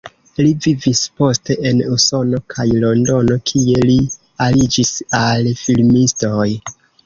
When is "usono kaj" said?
1.97-2.67